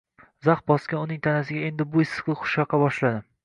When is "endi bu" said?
1.69-2.05